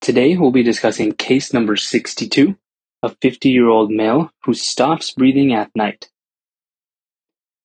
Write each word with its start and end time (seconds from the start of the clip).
Today 0.00 0.34
we'll 0.34 0.50
be 0.50 0.62
discussing 0.62 1.12
case 1.12 1.52
number 1.52 1.76
62, 1.76 2.56
a 3.02 3.10
50-year-old 3.10 3.90
male 3.90 4.30
who 4.44 4.54
stops 4.54 5.10
breathing 5.10 5.52
at 5.52 5.70
night. 5.76 6.08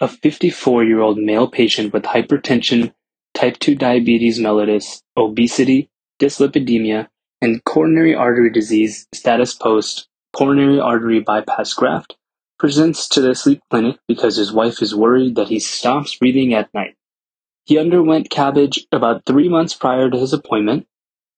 A 0.02 0.08
54-year-old 0.08 1.18
male 1.18 1.48
patient 1.48 1.94
with 1.94 2.04
hypertension, 2.04 2.94
type 3.34 3.58
2 3.60 3.76
diabetes 3.76 4.38
mellitus, 4.38 5.02
obesity, 5.16 5.90
dyslipidemia, 6.20 7.08
and 7.42 7.64
coronary 7.64 8.14
artery 8.14 8.52
disease 8.52 9.08
status 9.14 9.54
post 9.54 10.10
coronary 10.36 10.78
artery 10.78 11.22
bypass 11.22 11.74
graft 11.74 12.18
presents 12.60 13.08
to 13.08 13.22
the 13.22 13.34
sleep 13.34 13.62
clinic 13.70 13.98
because 14.10 14.36
his 14.36 14.52
wife 14.52 14.82
is 14.82 14.94
worried 14.94 15.36
that 15.36 15.48
he 15.48 15.60
stops 15.60 16.18
breathing 16.18 16.54
at 16.54 16.74
night. 16.74 16.96
He 17.64 17.78
underwent 17.78 18.30
CABG 18.30 18.88
about 18.92 19.26
three 19.26 19.48
months 19.48 19.74
prior 19.74 20.10
to 20.10 20.18
his 20.18 20.34
appointment 20.34 20.86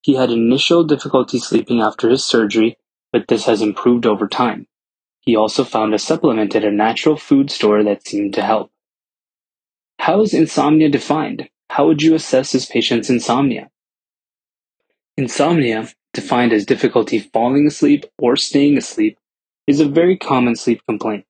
he 0.08 0.16
had 0.16 0.32
initial 0.32 0.86
difficulty 0.86 1.38
sleeping 1.38 1.82
after 1.82 2.10
his 2.10 2.24
surgery, 2.24 2.78
but 3.12 3.28
this 3.28 3.44
has 3.46 3.62
improved 3.62 4.06
over 4.06 4.26
time. 4.26 4.66
He 5.20 5.36
also 5.36 5.66
found 5.66 5.94
a 5.94 6.00
supplement 6.00 6.56
at 6.56 6.64
a 6.64 6.72
natural 6.72 7.18
food 7.18 7.52
store 7.52 7.84
that 7.84 8.08
seemed 8.08 8.34
to 8.36 8.42
help. 8.42 8.72
How 10.00 10.22
is 10.22 10.34
insomnia 10.34 10.88
defined? 10.88 11.50
How 11.70 11.88
would 11.88 12.02
you 12.02 12.16
assess 12.16 12.54
this 12.54 12.66
patient's 12.66 13.10
insomnia? 13.10 13.70
Insomnia, 15.18 15.90
defined 16.14 16.54
as 16.54 16.66
difficulty 16.66 17.20
falling 17.20 17.68
asleep 17.68 18.06
or 18.18 18.38
staying 18.38 18.78
asleep, 18.78 19.18
is 19.68 19.82
a 19.82 19.90
very 19.90 20.16
common 20.16 20.56
sleep 20.56 20.82
complaint. 20.88 21.26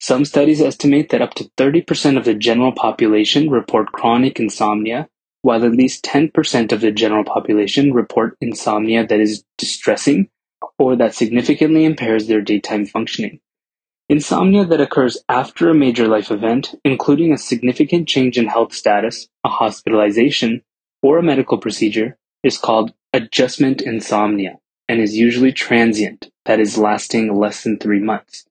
Some 0.00 0.24
studies 0.24 0.62
estimate 0.62 1.10
that 1.10 1.20
up 1.20 1.34
to 1.34 1.50
30% 1.58 2.16
of 2.16 2.24
the 2.24 2.32
general 2.32 2.72
population 2.72 3.50
report 3.50 3.92
chronic 3.92 4.40
insomnia, 4.40 5.10
while 5.44 5.62
at 5.62 5.72
least 5.72 6.02
ten 6.02 6.30
percent 6.30 6.72
of 6.72 6.80
the 6.80 6.90
general 6.90 7.22
population 7.22 7.92
report 7.92 8.34
insomnia 8.40 9.06
that 9.06 9.20
is 9.20 9.44
distressing 9.58 10.26
or 10.78 10.96
that 10.96 11.14
significantly 11.14 11.84
impairs 11.84 12.26
their 12.26 12.40
daytime 12.40 12.86
functioning. 12.86 13.38
Insomnia 14.08 14.64
that 14.64 14.80
occurs 14.80 15.18
after 15.28 15.68
a 15.68 15.74
major 15.74 16.08
life 16.08 16.30
event, 16.30 16.74
including 16.82 17.30
a 17.30 17.36
significant 17.38 18.08
change 18.08 18.38
in 18.38 18.46
health 18.46 18.72
status, 18.72 19.28
a 19.44 19.50
hospitalization, 19.50 20.62
or 21.02 21.18
a 21.18 21.22
medical 21.22 21.58
procedure, 21.58 22.16
is 22.42 22.56
called 22.56 22.94
adjustment 23.12 23.82
insomnia 23.82 24.56
and 24.88 24.98
is 24.98 25.14
usually 25.14 25.52
transient, 25.52 26.30
that 26.46 26.58
is, 26.58 26.78
lasting 26.78 27.38
less 27.38 27.64
than 27.64 27.78
three 27.78 28.00
months. 28.00 28.46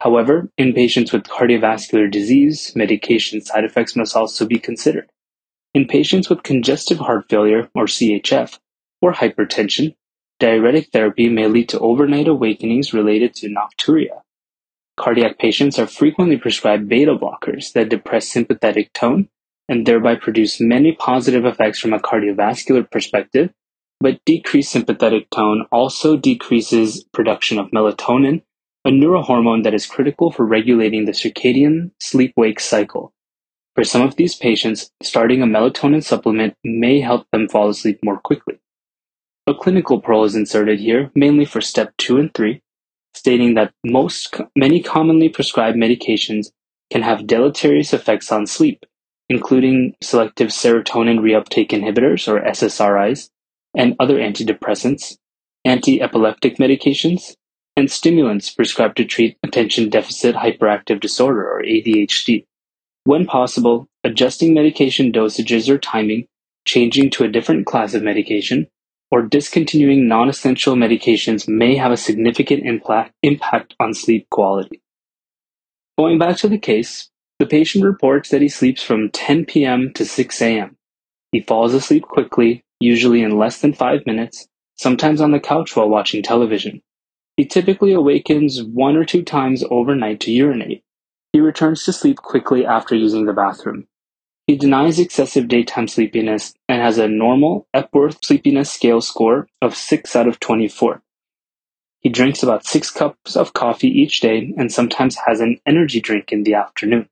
However, 0.00 0.52
in 0.56 0.72
patients 0.72 1.12
with 1.12 1.24
cardiovascular 1.24 2.08
disease, 2.08 2.72
medication 2.76 3.40
side 3.40 3.64
effects 3.64 3.96
must 3.96 4.14
also 4.14 4.46
be 4.46 4.60
considered. 4.60 5.10
In 5.78 5.86
patients 5.86 6.28
with 6.28 6.42
congestive 6.42 6.98
heart 6.98 7.26
failure 7.30 7.70
or 7.72 7.84
CHF 7.84 8.58
or 9.00 9.12
hypertension, 9.12 9.94
diuretic 10.40 10.88
therapy 10.92 11.28
may 11.28 11.46
lead 11.46 11.68
to 11.68 11.78
overnight 11.78 12.26
awakenings 12.26 12.92
related 12.92 13.32
to 13.36 13.48
nocturia. 13.48 14.22
Cardiac 14.96 15.38
patients 15.38 15.78
are 15.78 15.86
frequently 15.86 16.36
prescribed 16.36 16.88
beta 16.88 17.14
blockers 17.14 17.74
that 17.74 17.90
depress 17.90 18.26
sympathetic 18.26 18.92
tone 18.92 19.28
and 19.68 19.86
thereby 19.86 20.16
produce 20.16 20.60
many 20.60 20.90
positive 20.90 21.44
effects 21.44 21.78
from 21.78 21.92
a 21.92 22.00
cardiovascular 22.00 22.90
perspective, 22.90 23.52
but 24.00 24.18
decreased 24.24 24.72
sympathetic 24.72 25.30
tone 25.30 25.64
also 25.70 26.16
decreases 26.16 27.04
production 27.12 27.56
of 27.56 27.70
melatonin, 27.70 28.42
a 28.84 28.90
neurohormone 28.90 29.62
that 29.62 29.74
is 29.74 29.86
critical 29.86 30.32
for 30.32 30.44
regulating 30.44 31.04
the 31.04 31.12
circadian 31.12 31.92
sleep-wake 32.00 32.58
cycle. 32.58 33.12
For 33.78 33.84
some 33.84 34.02
of 34.02 34.16
these 34.16 34.34
patients, 34.34 34.90
starting 35.04 35.40
a 35.40 35.46
melatonin 35.46 36.02
supplement 36.02 36.56
may 36.64 36.98
help 36.98 37.28
them 37.30 37.48
fall 37.48 37.68
asleep 37.68 38.00
more 38.02 38.18
quickly. 38.18 38.58
A 39.46 39.54
clinical 39.54 40.00
pearl 40.00 40.24
is 40.24 40.34
inserted 40.34 40.80
here, 40.80 41.12
mainly 41.14 41.44
for 41.44 41.60
step 41.60 41.96
2 41.98 42.18
and 42.18 42.34
3, 42.34 42.60
stating 43.14 43.54
that 43.54 43.72
most 43.84 44.34
many 44.56 44.82
commonly 44.82 45.28
prescribed 45.28 45.76
medications 45.76 46.50
can 46.90 47.02
have 47.02 47.28
deleterious 47.28 47.92
effects 47.92 48.32
on 48.32 48.48
sleep, 48.48 48.84
including 49.28 49.94
selective 50.02 50.48
serotonin 50.48 51.20
reuptake 51.20 51.70
inhibitors 51.70 52.26
or 52.26 52.40
SSRIs 52.40 53.30
and 53.76 53.94
other 54.00 54.16
antidepressants, 54.16 55.18
anti-epileptic 55.64 56.56
medications, 56.56 57.36
and 57.76 57.92
stimulants 57.92 58.50
prescribed 58.50 58.96
to 58.96 59.04
treat 59.04 59.38
attention 59.44 59.88
deficit 59.88 60.34
hyperactive 60.34 60.98
disorder 60.98 61.48
or 61.48 61.62
ADHD. 61.62 62.44
When 63.08 63.24
possible, 63.24 63.88
adjusting 64.04 64.52
medication 64.52 65.12
dosages 65.12 65.70
or 65.70 65.78
timing, 65.78 66.26
changing 66.66 67.08
to 67.12 67.24
a 67.24 67.28
different 67.28 67.64
class 67.64 67.94
of 67.94 68.02
medication, 68.02 68.66
or 69.10 69.22
discontinuing 69.22 70.06
non-essential 70.06 70.74
medications 70.74 71.48
may 71.48 71.74
have 71.76 71.90
a 71.90 71.96
significant 71.96 72.64
impact 73.22 73.74
on 73.80 73.94
sleep 73.94 74.28
quality. 74.28 74.82
Going 75.96 76.18
back 76.18 76.36
to 76.36 76.50
the 76.50 76.58
case, 76.58 77.08
the 77.38 77.46
patient 77.46 77.82
reports 77.82 78.28
that 78.28 78.42
he 78.42 78.48
sleeps 78.50 78.82
from 78.82 79.08
10 79.08 79.46
p.m. 79.46 79.90
to 79.94 80.04
6 80.04 80.42
a.m. 80.42 80.76
He 81.32 81.40
falls 81.40 81.72
asleep 81.72 82.02
quickly, 82.02 82.62
usually 82.78 83.22
in 83.22 83.38
less 83.38 83.62
than 83.62 83.72
five 83.72 84.04
minutes, 84.04 84.48
sometimes 84.74 85.22
on 85.22 85.30
the 85.30 85.40
couch 85.40 85.74
while 85.74 85.88
watching 85.88 86.22
television. 86.22 86.82
He 87.38 87.46
typically 87.46 87.94
awakens 87.94 88.62
one 88.62 88.96
or 88.96 89.06
two 89.06 89.22
times 89.22 89.64
overnight 89.70 90.20
to 90.20 90.30
urinate. 90.30 90.82
He 91.32 91.40
returns 91.40 91.84
to 91.84 91.92
sleep 91.92 92.16
quickly 92.16 92.64
after 92.64 92.94
using 92.94 93.26
the 93.26 93.32
bathroom. 93.32 93.86
He 94.46 94.56
denies 94.56 94.98
excessive 94.98 95.46
daytime 95.46 95.88
sleepiness 95.88 96.54
and 96.68 96.80
has 96.80 96.96
a 96.96 97.06
normal 97.06 97.66
Epworth 97.74 98.24
Sleepiness 98.24 98.72
Scale 98.72 99.02
score 99.02 99.46
of 99.60 99.76
6 99.76 100.16
out 100.16 100.26
of 100.26 100.40
24. 100.40 101.02
He 102.00 102.08
drinks 102.08 102.42
about 102.42 102.64
6 102.64 102.90
cups 102.92 103.36
of 103.36 103.52
coffee 103.52 103.88
each 103.88 104.20
day 104.20 104.54
and 104.56 104.72
sometimes 104.72 105.16
has 105.26 105.40
an 105.40 105.60
energy 105.66 106.00
drink 106.00 106.32
in 106.32 106.44
the 106.44 106.54
afternoon. 106.54 107.10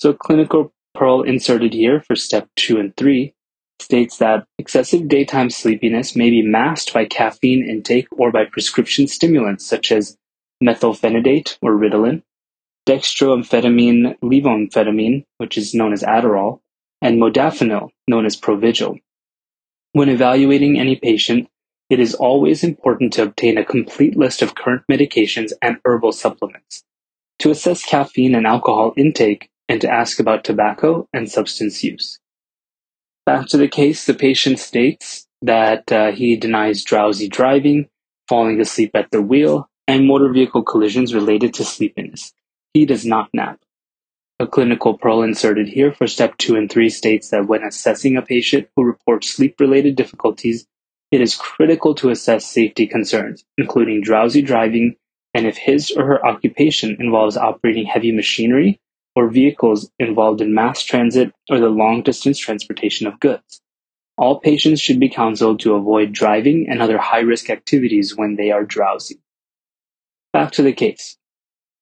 So 0.00 0.12
clinical 0.12 0.72
pearl 0.94 1.22
inserted 1.22 1.72
here 1.72 2.00
for 2.00 2.16
step 2.16 2.48
2 2.56 2.78
and 2.80 2.96
3 2.96 3.32
states 3.78 4.18
that 4.18 4.46
excessive 4.58 5.06
daytime 5.06 5.50
sleepiness 5.50 6.16
may 6.16 6.30
be 6.30 6.42
masked 6.42 6.92
by 6.92 7.04
caffeine 7.04 7.64
intake 7.64 8.08
or 8.10 8.32
by 8.32 8.44
prescription 8.44 9.06
stimulants 9.06 9.64
such 9.64 9.92
as 9.92 10.16
methylphenidate 10.62 11.58
or 11.62 11.72
Ritalin, 11.72 12.22
dextroamphetamine 12.86 14.18
levoamphetamine, 14.20 15.24
which 15.38 15.56
is 15.56 15.74
known 15.74 15.92
as 15.92 16.02
Adderall, 16.02 16.60
and 17.00 17.20
modafinil, 17.20 17.90
known 18.08 18.26
as 18.26 18.36
Provigil. 18.36 19.00
When 19.92 20.08
evaluating 20.08 20.78
any 20.78 20.96
patient, 20.96 21.48
it 21.90 22.00
is 22.00 22.14
always 22.14 22.64
important 22.64 23.12
to 23.14 23.22
obtain 23.22 23.58
a 23.58 23.64
complete 23.64 24.16
list 24.16 24.42
of 24.42 24.54
current 24.54 24.82
medications 24.90 25.52
and 25.62 25.78
herbal 25.84 26.12
supplements, 26.12 26.82
to 27.38 27.50
assess 27.50 27.84
caffeine 27.84 28.34
and 28.34 28.46
alcohol 28.46 28.94
intake, 28.96 29.50
and 29.68 29.80
to 29.80 29.90
ask 29.90 30.18
about 30.18 30.44
tobacco 30.44 31.08
and 31.12 31.30
substance 31.30 31.82
use. 31.82 32.18
Back 33.26 33.46
to 33.48 33.56
the 33.56 33.68
case, 33.68 34.04
the 34.04 34.14
patient 34.14 34.58
states 34.58 35.26
that 35.42 35.90
uh, 35.90 36.12
he 36.12 36.36
denies 36.36 36.84
drowsy 36.84 37.28
driving, 37.28 37.88
falling 38.28 38.60
asleep 38.60 38.90
at 38.94 39.10
the 39.10 39.22
wheel, 39.22 39.68
and 39.86 40.06
motor 40.06 40.32
vehicle 40.32 40.62
collisions 40.62 41.14
related 41.14 41.54
to 41.54 41.64
sleepiness. 41.64 42.32
He 42.74 42.86
does 42.86 43.06
not 43.06 43.30
nap. 43.32 43.60
A 44.40 44.48
clinical 44.48 44.98
pearl 44.98 45.22
inserted 45.22 45.68
here 45.68 45.92
for 45.92 46.08
step 46.08 46.36
2 46.38 46.56
and 46.56 46.70
3 46.70 46.90
states 46.90 47.30
that 47.30 47.46
when 47.46 47.62
assessing 47.62 48.16
a 48.16 48.22
patient 48.22 48.68
who 48.74 48.82
reports 48.82 49.30
sleep-related 49.30 49.94
difficulties, 49.94 50.66
it 51.12 51.20
is 51.20 51.36
critical 51.36 51.94
to 51.94 52.10
assess 52.10 52.44
safety 52.44 52.88
concerns, 52.88 53.44
including 53.56 54.02
drowsy 54.02 54.42
driving 54.42 54.96
and 55.34 55.46
if 55.46 55.56
his 55.56 55.92
or 55.92 56.04
her 56.04 56.26
occupation 56.26 56.96
involves 56.98 57.36
operating 57.36 57.86
heavy 57.86 58.10
machinery 58.10 58.80
or 59.14 59.28
vehicles 59.28 59.90
involved 60.00 60.40
in 60.40 60.52
mass 60.52 60.82
transit 60.82 61.32
or 61.48 61.60
the 61.60 61.68
long 61.68 62.02
distance 62.02 62.38
transportation 62.38 63.06
of 63.06 63.20
goods. 63.20 63.60
All 64.16 64.40
patients 64.40 64.80
should 64.80 64.98
be 64.98 65.08
counseled 65.08 65.60
to 65.60 65.74
avoid 65.74 66.12
driving 66.12 66.66
and 66.68 66.82
other 66.82 66.98
high 66.98 67.20
risk 67.20 67.50
activities 67.50 68.16
when 68.16 68.34
they 68.34 68.50
are 68.50 68.64
drowsy. 68.64 69.20
Back 70.32 70.50
to 70.52 70.62
the 70.62 70.72
case. 70.72 71.16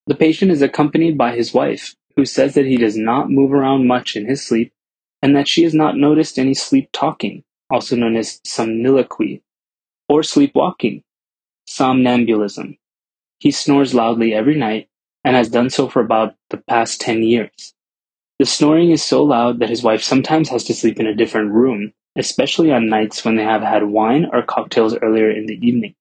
The 0.06 0.16
patient 0.16 0.50
is 0.50 0.62
accompanied 0.62 1.16
by 1.16 1.37
his 1.37 1.54
wife, 1.54 1.94
who 2.16 2.25
says 2.25 2.54
that 2.54 2.66
he 2.66 2.76
does 2.76 2.96
not 2.96 3.31
move 3.31 3.52
around 3.52 3.87
much 3.87 4.16
in 4.16 4.26
his 4.26 4.44
sleep 4.44 4.72
and 5.22 5.37
that 5.37 5.49
she 5.49 5.62
has 5.62 5.75
not 5.75 5.96
noticed 5.96 6.38
any 6.38 6.54
sleep 6.54 6.88
talking, 6.93 7.44
also 7.70 7.94
known 7.94 8.16
as 8.16 8.40
somniloquy, 8.44 9.43
or 10.08 10.22
sleepwalking, 10.22 11.04
somnambulism. 11.69 12.76
He 13.38 13.52
snores 13.52 13.94
loudly 13.94 14.34
every 14.34 14.56
night 14.56 14.88
and 15.25 15.37
has 15.37 15.49
done 15.49 15.70
so 15.70 15.88
for 15.88 16.00
about 16.02 16.34
the 16.50 16.56
past 16.58 17.00
10 17.00 17.22
years. 17.22 17.75
The 18.40 18.46
snoring 18.46 18.90
is 18.90 19.05
so 19.05 19.22
loud 19.22 19.60
that 19.60 19.70
his 19.70 19.84
wife 19.84 20.02
sometimes 20.02 20.48
has 20.48 20.64
to 20.64 20.75
sleep 20.75 20.98
in 20.98 21.06
a 21.06 21.14
different 21.14 21.52
room, 21.52 21.93
especially 22.16 22.72
on 22.72 22.88
nights 22.88 23.25
when 23.25 23.37
they 23.37 23.44
have 23.44 23.62
had 23.62 23.84
wine 23.84 24.26
or 24.32 24.43
cocktails 24.43 24.96
earlier 24.96 25.31
in 25.31 25.46
the 25.46 25.58
evening. 25.64 25.94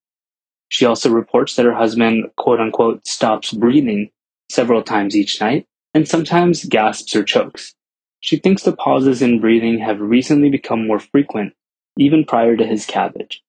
She 0.72 0.86
also 0.86 1.10
reports 1.10 1.56
that 1.56 1.66
her 1.66 1.74
husband, 1.74 2.32
quote 2.38 2.62
unquote, 2.62 3.06
stops 3.06 3.52
breathing 3.52 4.10
several 4.50 4.82
times 4.82 5.18
each 5.18 5.42
night 5.42 5.66
and 5.94 6.08
sometimes 6.08 6.64
gasps 6.64 7.14
or 7.14 7.26
chokes. 7.26 7.76
She 8.22 8.38
thinks 8.38 8.64
the 8.64 8.72
pauses 8.72 9.22
in 9.22 9.42
breathing 9.42 9.80
have 9.80 10.00
recently 10.00 10.50
become 10.50 10.88
more 10.88 11.00
frequent, 11.00 11.54
even 11.98 12.24
prior 12.24 12.56
to 12.56 12.66
his 12.66 12.88
CABG. 12.88 13.40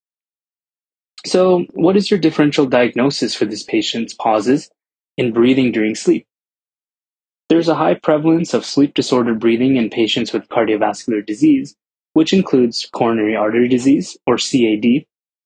So, 1.24 1.66
what 1.74 1.96
is 1.96 2.10
your 2.10 2.18
differential 2.18 2.66
diagnosis 2.66 3.36
for 3.36 3.44
this 3.44 3.62
patient's 3.62 4.14
pauses 4.14 4.68
in 5.16 5.32
breathing 5.32 5.70
during 5.70 5.94
sleep? 5.94 6.26
There's 7.48 7.68
a 7.68 7.76
high 7.76 7.94
prevalence 7.94 8.52
of 8.52 8.66
sleep 8.66 8.94
disordered 8.94 9.38
breathing 9.38 9.76
in 9.76 9.90
patients 9.90 10.32
with 10.32 10.48
cardiovascular 10.48 11.24
disease, 11.24 11.76
which 12.14 12.32
includes 12.32 12.88
coronary 12.92 13.36
artery 13.36 13.68
disease, 13.68 14.18
or 14.26 14.38
CAD, 14.38 15.04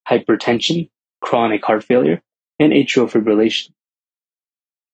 hypertension, 0.09 0.89
chronic 1.27 1.65
heart 1.65 1.83
failure, 1.83 2.23
and 2.61 2.73
atrial 2.73 3.11
fibrillation. 3.11 3.71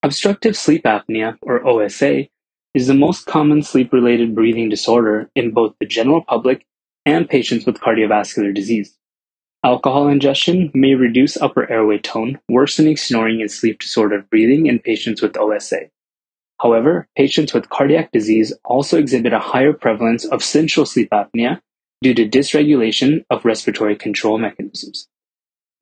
Obstructive 0.01 0.57
sleep 0.57 0.83
apnea, 0.83 1.37
or 1.43 1.65
OSA, 1.65 2.27
is 2.73 2.87
the 2.87 2.95
most 2.95 3.27
common 3.27 3.61
sleep-related 3.61 4.33
breathing 4.33 4.67
disorder 4.67 5.29
in 5.35 5.51
both 5.51 5.75
the 5.79 5.85
general 5.85 6.23
public 6.23 6.65
and 7.05 7.29
patients 7.29 7.67
with 7.67 7.79
cardiovascular 7.79 8.51
disease. 8.51 8.97
Alcohol 9.63 10.07
ingestion 10.07 10.71
may 10.73 10.95
reduce 10.95 11.37
upper 11.37 11.71
airway 11.71 11.99
tone, 11.99 12.39
worsening 12.49 12.97
snoring 12.97 13.39
and 13.39 13.51
sleep-disordered 13.51 14.27
breathing 14.31 14.65
in 14.65 14.79
patients 14.79 15.21
with 15.21 15.37
OSA. 15.37 15.81
However, 16.59 17.07
patients 17.15 17.53
with 17.53 17.69
cardiac 17.69 18.11
disease 18.11 18.51
also 18.65 18.97
exhibit 18.97 19.33
a 19.33 19.39
higher 19.39 19.71
prevalence 19.71 20.25
of 20.25 20.43
central 20.43 20.87
sleep 20.87 21.09
apnea 21.11 21.61
due 22.01 22.15
to 22.15 22.27
dysregulation 22.27 23.23
of 23.29 23.45
respiratory 23.45 23.95
control 23.95 24.39
mechanisms. 24.39 25.07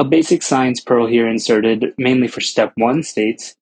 A 0.02 0.04
basic 0.04 0.42
science 0.42 0.80
pearl 0.80 1.06
here 1.06 1.28
inserted 1.28 1.94
mainly 1.96 2.28
for 2.28 2.42
step 2.42 2.74
1 2.76 3.04
states 3.04 3.56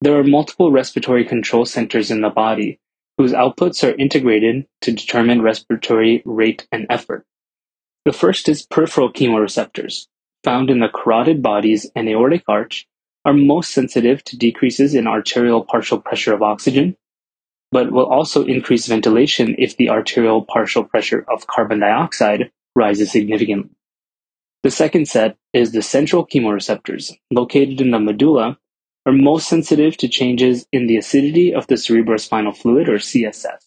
there 0.00 0.18
are 0.18 0.24
multiple 0.24 0.72
respiratory 0.72 1.26
control 1.26 1.66
centers 1.66 2.10
in 2.10 2.22
the 2.22 2.30
body 2.30 2.80
whose 3.18 3.34
outputs 3.34 3.86
are 3.86 3.94
integrated 3.94 4.66
to 4.80 4.92
determine 4.92 5.42
respiratory 5.42 6.22
rate 6.24 6.66
and 6.72 6.86
effort. 6.88 7.26
The 8.06 8.14
first 8.14 8.48
is 8.48 8.64
peripheral 8.64 9.12
chemoreceptors, 9.12 10.06
found 10.42 10.70
in 10.70 10.78
the 10.78 10.88
carotid 10.88 11.42
bodies 11.42 11.86
and 11.94 12.08
aortic 12.08 12.44
arch, 12.48 12.88
are 13.26 13.34
most 13.34 13.70
sensitive 13.70 14.24
to 14.24 14.38
decreases 14.38 14.94
in 14.94 15.06
arterial 15.06 15.66
partial 15.66 16.00
pressure 16.00 16.32
of 16.32 16.40
oxygen, 16.40 16.96
but 17.70 17.92
will 17.92 18.06
also 18.06 18.46
increase 18.46 18.86
ventilation 18.86 19.54
if 19.58 19.76
the 19.76 19.90
arterial 19.90 20.46
partial 20.46 20.82
pressure 20.82 21.26
of 21.30 21.46
carbon 21.46 21.80
dioxide 21.80 22.50
rises 22.74 23.12
significantly. 23.12 23.76
The 24.62 24.70
second 24.70 25.08
set 25.08 25.36
is 25.54 25.70
the 25.70 25.82
central 25.82 26.26
chemoreceptors, 26.26 27.12
located 27.30 27.80
in 27.80 27.92
the 27.92 28.00
medulla 28.00 28.58
are 29.06 29.12
most 29.12 29.48
sensitive 29.48 29.96
to 29.98 30.08
changes 30.08 30.66
in 30.72 30.86
the 30.86 30.96
acidity 30.96 31.54
of 31.54 31.66
the 31.68 31.76
cerebrospinal 31.76 32.56
fluid 32.56 32.88
or 32.88 32.96
CSF. 32.96 33.60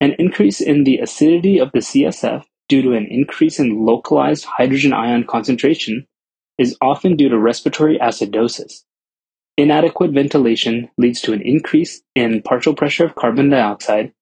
An 0.00 0.16
increase 0.18 0.60
in 0.60 0.84
the 0.84 0.98
acidity 0.98 1.58
of 1.58 1.70
the 1.72 1.78
CSF 1.78 2.44
due 2.68 2.82
to 2.82 2.94
an 2.94 3.06
increase 3.06 3.60
in 3.60 3.86
localized 3.86 4.44
hydrogen 4.44 4.92
ion 4.92 5.24
concentration 5.24 6.06
is 6.58 6.76
often 6.80 7.16
due 7.16 7.28
to 7.28 7.38
respiratory 7.38 7.98
acidosis. 7.98 8.84
Inadequate 9.56 10.10
ventilation 10.10 10.90
leads 10.98 11.20
to 11.20 11.32
an 11.32 11.42
increase 11.42 12.02
in 12.16 12.42
partial 12.42 12.74
pressure 12.74 13.04
of 13.04 13.14
carbon 13.14 13.50
dioxide. 13.50 14.12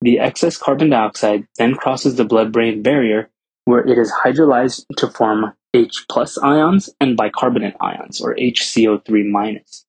The 0.00 0.20
excess 0.20 0.56
carbon 0.56 0.90
dioxide 0.90 1.46
then 1.58 1.74
crosses 1.74 2.16
the 2.16 2.24
blood-brain 2.24 2.82
barrier 2.82 3.30
where 3.64 3.86
it 3.86 3.98
is 3.98 4.12
hydrolyzed 4.24 4.86
to 4.96 5.08
form 5.08 5.52
H 5.74 6.06
plus 6.08 6.38
ions 6.38 6.90
and 7.00 7.16
bicarbonate 7.16 7.76
ions 7.80 8.20
or 8.20 8.34
HCO3 8.34 9.26
minus. 9.30 9.84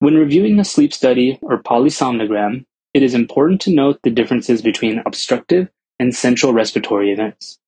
When 0.00 0.16
reviewing 0.16 0.58
a 0.58 0.64
sleep 0.64 0.92
study 0.92 1.38
or 1.42 1.62
polysomnogram, 1.62 2.64
it 2.92 3.02
is 3.02 3.14
important 3.14 3.60
to 3.62 3.74
note 3.74 4.00
the 4.02 4.10
differences 4.10 4.60
between 4.60 5.02
obstructive 5.06 5.68
and 6.00 6.14
central 6.14 6.52
respiratory 6.52 7.12
events. 7.12 7.58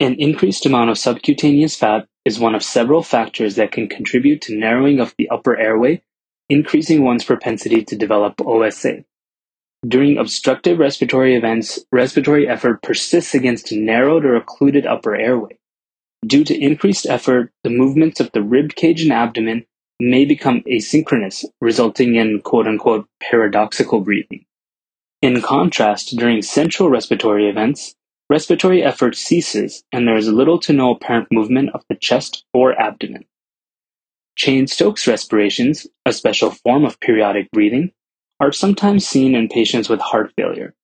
An 0.00 0.16
increased 0.18 0.66
amount 0.66 0.90
of 0.90 0.98
subcutaneous 0.98 1.76
fat 1.76 2.08
is 2.24 2.40
one 2.40 2.56
of 2.56 2.64
several 2.64 3.02
factors 3.02 3.54
that 3.54 3.70
can 3.70 3.88
contribute 3.88 4.42
to 4.42 4.58
narrowing 4.58 4.98
of 4.98 5.14
the 5.16 5.28
upper 5.30 5.56
airway, 5.56 6.02
increasing 6.48 7.04
one's 7.04 7.24
propensity 7.24 7.84
to 7.84 7.96
develop 7.96 8.40
OSA. 8.40 9.04
During 9.86 10.16
obstructive 10.16 10.78
respiratory 10.78 11.36
events, 11.36 11.84
respiratory 11.92 12.48
effort 12.48 12.80
persists 12.82 13.34
against 13.34 13.70
narrowed 13.70 14.24
or 14.24 14.34
occluded 14.34 14.86
upper 14.86 15.14
airway. 15.14 15.58
Due 16.26 16.44
to 16.44 16.58
increased 16.58 17.04
effort, 17.04 17.52
the 17.64 17.70
movements 17.70 18.18
of 18.18 18.32
the 18.32 18.42
rib 18.42 18.74
cage 18.74 19.02
and 19.02 19.12
abdomen 19.12 19.66
may 20.00 20.24
become 20.24 20.62
asynchronous, 20.62 21.44
resulting 21.60 22.14
in 22.14 22.40
quote-unquote 22.40 23.06
paradoxical 23.20 24.00
breathing. 24.00 24.46
In 25.20 25.42
contrast, 25.42 26.16
during 26.16 26.40
central 26.40 26.88
respiratory 26.88 27.50
events, 27.50 27.94
respiratory 28.30 28.82
effort 28.82 29.16
ceases 29.16 29.84
and 29.92 30.08
there 30.08 30.16
is 30.16 30.28
little 30.28 30.58
to 30.60 30.72
no 30.72 30.94
apparent 30.94 31.28
movement 31.30 31.70
of 31.74 31.84
the 31.90 31.94
chest 31.94 32.44
or 32.54 32.72
abdomen. 32.80 33.26
Cheyne-Stokes 34.36 35.06
respirations, 35.06 35.86
a 36.06 36.12
special 36.12 36.50
form 36.50 36.86
of 36.86 36.98
periodic 37.00 37.50
breathing, 37.50 37.92
are 38.44 38.52
sometimes 38.52 39.08
seen 39.08 39.34
in 39.34 39.48
patients 39.48 39.88
with 39.88 40.00
heart 40.00 40.30
failure. 40.36 40.74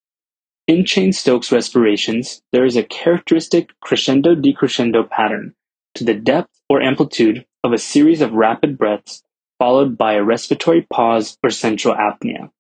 In 0.67 0.83
Cheyne-Stokes 0.83 1.53
respirations, 1.53 2.41
there 2.53 2.65
is 2.65 2.75
a 2.75 2.83
characteristic 2.83 3.79
crescendo-decrescendo 3.81 5.11
pattern 5.11 5.55
to 5.95 6.05
the 6.05 6.15
depth 6.15 6.59
or 6.71 6.81
amplitude 6.81 7.45
of 7.63 7.75
a 7.75 7.79
series 7.79 8.23
of 8.23 8.33
rapid 8.33 8.79
breaths 8.79 9.23
followed 9.59 9.99
by 9.99 10.15
a 10.15 10.23
respiratory 10.23 10.87
pause 10.91 11.37
or 11.43 11.51
central 11.51 11.95
apnea. 11.95 12.51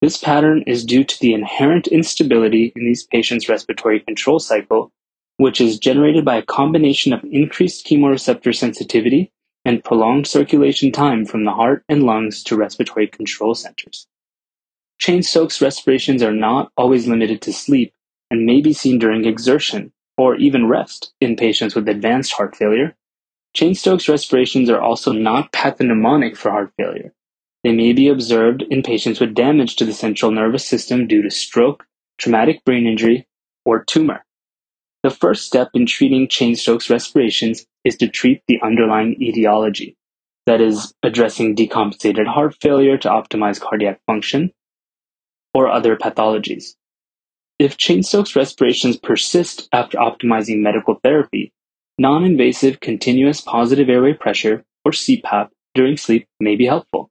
This 0.00 0.16
pattern 0.16 0.64
is 0.66 0.84
due 0.84 1.04
to 1.04 1.20
the 1.20 1.34
inherent 1.34 1.86
instability 1.86 2.72
in 2.74 2.84
these 2.84 3.06
patients' 3.06 3.48
respiratory 3.48 4.00
control 4.00 4.40
cycle, 4.40 4.90
which 5.36 5.60
is 5.60 5.78
generated 5.78 6.24
by 6.24 6.38
a 6.38 6.42
combination 6.42 7.12
of 7.12 7.22
increased 7.30 7.86
chemoreceptor 7.86 8.52
sensitivity 8.52 9.30
and 9.64 9.84
prolonged 9.84 10.26
circulation 10.26 10.90
time 10.90 11.24
from 11.26 11.44
the 11.44 11.52
heart 11.52 11.84
and 11.88 12.02
lungs 12.02 12.42
to 12.42 12.56
respiratory 12.56 13.06
control 13.06 13.54
centers. 13.54 14.08
Cheyne-Stokes 15.02 15.60
respirations 15.60 16.22
are 16.22 16.32
not 16.32 16.70
always 16.76 17.08
limited 17.08 17.42
to 17.42 17.52
sleep 17.52 17.92
and 18.30 18.46
may 18.46 18.60
be 18.60 18.72
seen 18.72 19.00
during 19.00 19.24
exertion 19.24 19.92
or 20.16 20.36
even 20.36 20.68
rest 20.68 21.12
in 21.20 21.34
patients 21.34 21.74
with 21.74 21.88
advanced 21.88 22.32
heart 22.34 22.54
failure 22.54 22.94
Cheyne-Stokes 23.56 24.08
respirations 24.08 24.70
are 24.70 24.80
also 24.80 25.10
not 25.10 25.50
pathognomonic 25.50 26.36
for 26.36 26.52
heart 26.52 26.72
failure. 26.76 27.12
They 27.64 27.72
may 27.72 27.92
be 27.92 28.06
observed 28.06 28.62
in 28.70 28.84
patients 28.84 29.18
with 29.18 29.34
damage 29.34 29.74
to 29.76 29.84
the 29.84 29.92
central 29.92 30.30
nervous 30.30 30.64
system 30.64 31.08
due 31.08 31.22
to 31.22 31.30
stroke, 31.32 31.84
traumatic 32.18 32.64
brain 32.64 32.86
injury, 32.86 33.26
or 33.64 33.82
tumor. 33.82 34.24
The 35.02 35.10
first 35.10 35.46
step 35.46 35.70
in 35.74 35.84
treating 35.84 36.28
Cheyne-Stokes 36.28 36.88
respirations 36.88 37.66
is 37.84 37.96
to 37.96 38.06
treat 38.06 38.42
the 38.46 38.60
underlying 38.62 39.20
etiology, 39.20 39.96
that 40.46 40.60
is, 40.60 40.94
addressing 41.02 41.56
decompensated 41.56 42.28
heart 42.28 42.54
failure 42.62 42.98
to 42.98 43.08
optimize 43.08 43.60
cardiac 43.60 44.00
function, 44.06 44.52
or 45.54 45.68
other 45.68 45.96
pathologies. 45.96 46.74
If 47.58 47.76
Cheyne-Stokes 47.76 48.34
respirations 48.34 48.96
persist 48.96 49.68
after 49.72 49.98
optimizing 49.98 50.60
medical 50.60 50.96
therapy, 51.02 51.52
Non-invasive 51.98 52.80
continuous 52.80 53.42
positive 53.42 53.88
airway 53.90 54.14
pressure, 54.14 54.64
or 54.84 54.92
CPAP, 54.92 55.50
during 55.74 55.96
sleep 55.96 56.26
may 56.40 56.56
be 56.56 56.64
helpful. 56.64 57.10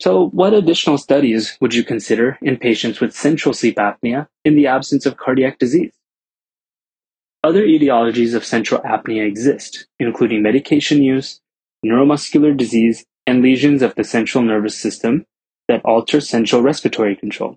So, 0.00 0.30
what 0.30 0.52
additional 0.52 0.98
studies 0.98 1.56
would 1.60 1.72
you 1.72 1.84
consider 1.84 2.38
in 2.42 2.56
patients 2.56 3.00
with 3.00 3.14
central 3.14 3.54
sleep 3.54 3.76
apnea 3.76 4.26
in 4.44 4.56
the 4.56 4.66
absence 4.66 5.06
of 5.06 5.16
cardiac 5.16 5.58
disease? 5.58 5.92
Other 7.44 7.64
etiologies 7.64 8.34
of 8.34 8.44
central 8.44 8.80
apnea 8.82 9.26
exist, 9.26 9.86
including 9.98 10.42
medication 10.42 11.02
use, 11.02 11.40
neuromuscular 11.86 12.56
disease, 12.56 13.04
and 13.26 13.42
lesions 13.42 13.80
of 13.80 13.94
the 13.94 14.04
central 14.04 14.42
nervous 14.42 14.76
system 14.76 15.24
that 15.70 15.84
alter 15.84 16.20
central 16.20 16.62
respiratory 16.62 17.14
control. 17.14 17.56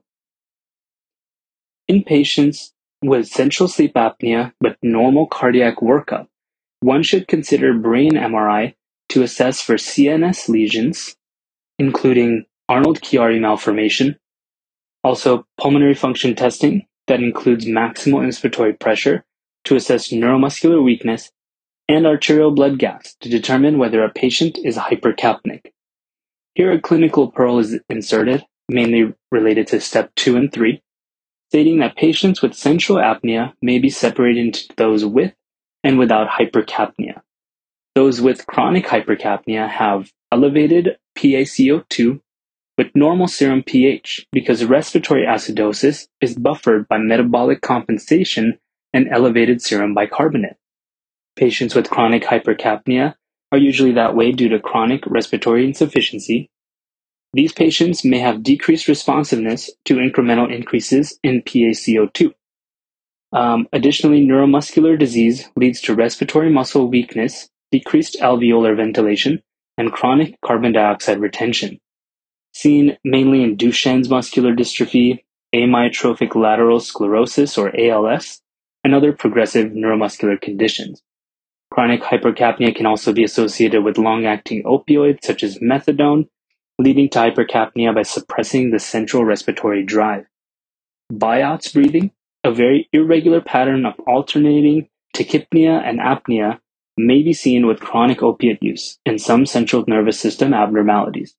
In 1.87 2.03
patients 2.03 2.71
with 3.03 3.27
central 3.27 3.67
sleep 3.67 3.95
apnea 3.95 4.53
but 4.61 4.77
normal 4.83 5.25
cardiac 5.25 5.77
workup, 5.77 6.27
one 6.81 7.01
should 7.01 7.27
consider 7.27 7.73
brain 7.73 8.11
MRI 8.11 8.75
to 9.09 9.23
assess 9.23 9.61
for 9.61 9.75
CNS 9.75 10.47
lesions, 10.47 11.15
including 11.79 12.45
Arnold-Chiari 12.69 13.41
malformation, 13.41 14.19
also 15.03 15.47
pulmonary 15.59 15.95
function 15.95 16.35
testing 16.35 16.85
that 17.07 17.19
includes 17.19 17.65
maximal 17.65 18.21
inspiratory 18.21 18.79
pressure 18.79 19.25
to 19.65 19.75
assess 19.75 20.09
neuromuscular 20.09 20.83
weakness, 20.83 21.31
and 21.89 22.05
arterial 22.05 22.51
blood 22.51 22.77
gas 22.77 23.15
to 23.21 23.27
determine 23.27 23.79
whether 23.79 24.03
a 24.03 24.11
patient 24.11 24.57
is 24.63 24.77
hypercapnic. 24.77 25.71
Here 26.55 26.71
a 26.71 26.79
clinical 26.79 27.31
pearl 27.31 27.59
is 27.59 27.79
inserted, 27.89 28.45
mainly 28.69 29.13
related 29.31 29.67
to 29.67 29.81
step 29.81 30.13
2 30.15 30.35
and 30.37 30.51
3, 30.51 30.81
stating 31.49 31.79
that 31.79 31.95
patients 31.95 32.41
with 32.41 32.53
central 32.53 32.99
apnea 32.99 33.53
may 33.61 33.79
be 33.79 33.89
separated 33.89 34.45
into 34.45 34.73
those 34.77 35.03
with 35.03 35.33
and 35.83 35.97
without 35.97 36.29
hypercapnia. 36.29 37.21
Those 37.95 38.21
with 38.21 38.45
chronic 38.45 38.85
hypercapnia 38.85 39.67
have 39.67 40.11
elevated 40.31 40.97
PaCO2 41.17 42.19
with 42.77 42.95
normal 42.95 43.27
serum 43.27 43.63
pH 43.63 44.27
because 44.31 44.65
respiratory 44.65 45.25
acidosis 45.25 46.07
is 46.21 46.35
buffered 46.35 46.87
by 46.87 46.97
metabolic 46.97 47.61
compensation 47.61 48.59
and 48.93 49.07
elevated 49.09 49.61
serum 49.61 49.93
bicarbonate. 49.93 50.57
Patients 51.35 51.73
with 51.73 51.89
chronic 51.89 52.23
hypercapnia 52.23 53.15
are 53.53 53.59
usually 53.59 53.91
that 53.91 54.15
way 54.15 54.31
due 54.31 54.49
to 54.49 54.59
chronic 54.59 55.05
respiratory 55.05 55.63
insufficiency. 55.63 56.49
These 57.33 57.51
patients 57.51 58.03
may 58.03 58.17
have 58.17 58.41
decreased 58.41 58.87
responsiveness 58.87 59.69
to 59.85 59.97
incremental 59.97 60.51
increases 60.51 61.19
in 61.21 61.43
PaCO2. 61.43 62.33
Um, 63.31 63.67
additionally, 63.71 64.25
neuromuscular 64.25 64.97
disease 64.97 65.49
leads 65.55 65.81
to 65.81 65.93
respiratory 65.93 66.51
muscle 66.51 66.87
weakness, 66.87 67.47
decreased 67.71 68.17
alveolar 68.19 68.75
ventilation, 68.75 69.43
and 69.77 69.93
chronic 69.93 70.41
carbon 70.41 70.71
dioxide 70.71 71.19
retention. 71.19 71.79
Seen 72.55 72.97
mainly 73.03 73.43
in 73.43 73.55
Duchenne's 73.55 74.09
muscular 74.09 74.55
dystrophy, 74.55 75.23
amyotrophic 75.53 76.33
lateral 76.33 76.79
sclerosis 76.79 77.55
or 77.55 77.71
ALS, 77.79 78.41
and 78.83 78.95
other 78.95 79.13
progressive 79.13 79.73
neuromuscular 79.73 80.41
conditions. 80.41 81.03
Chronic 81.73 82.03
hypercapnia 82.03 82.75
can 82.75 82.85
also 82.85 83.11
be 83.11 83.23
associated 83.23 83.83
with 83.83 83.97
long-acting 83.97 84.61
opioids 84.61 85.23
such 85.23 85.41
as 85.41 85.57
methadone, 85.57 86.27
leading 86.77 87.09
to 87.09 87.17
hypercapnia 87.17 87.95
by 87.95 88.03
suppressing 88.03 88.69
the 88.69 88.77
central 88.77 89.25
respiratory 89.25 89.83
drive. 89.83 90.27
Biot's 91.11 91.71
breathing, 91.71 92.11
a 92.43 92.51
very 92.51 92.87
irregular 92.93 93.41
pattern 93.41 93.87
of 93.87 93.99
alternating 94.05 94.87
tachypnea 95.15 95.81
and 95.83 95.99
apnea, 95.99 96.59
may 96.95 97.23
be 97.23 97.33
seen 97.33 97.65
with 97.65 97.79
chronic 97.79 98.21
opiate 98.21 98.61
use 98.61 98.99
and 99.03 99.19
some 99.19 99.47
central 99.47 99.83
nervous 99.87 100.19
system 100.19 100.53
abnormalities. 100.53 101.33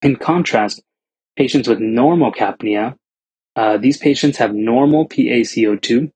In 0.00 0.16
contrast, 0.16 0.82
patients 1.36 1.68
with 1.68 1.80
normocapnia, 1.80 2.96
uh, 3.56 3.76
these 3.76 3.98
patients 3.98 4.38
have 4.38 4.54
normal 4.54 5.06
PaCO2 5.06 6.10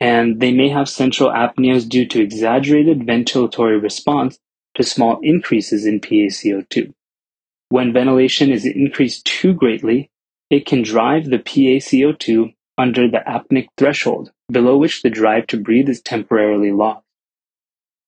and 0.00 0.40
they 0.40 0.52
may 0.52 0.68
have 0.68 0.88
central 0.88 1.30
apneas 1.30 1.88
due 1.88 2.06
to 2.06 2.20
exaggerated 2.20 3.00
ventilatory 3.00 3.82
response 3.82 4.38
to 4.74 4.82
small 4.82 5.18
increases 5.22 5.86
in 5.86 6.00
PaCO2. 6.00 6.92
When 7.70 7.92
ventilation 7.92 8.50
is 8.50 8.66
increased 8.66 9.24
too 9.24 9.54
greatly, 9.54 10.10
it 10.50 10.66
can 10.66 10.82
drive 10.82 11.24
the 11.24 11.38
PaCO2 11.38 12.54
under 12.78 13.10
the 13.10 13.22
apneic 13.26 13.68
threshold, 13.78 14.30
below 14.50 14.76
which 14.76 15.02
the 15.02 15.10
drive 15.10 15.46
to 15.48 15.56
breathe 15.56 15.88
is 15.88 16.02
temporarily 16.02 16.72
lost. 16.72 17.02